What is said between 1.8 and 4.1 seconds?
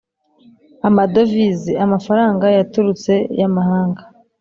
amafaranga yaturutse y’amahanga.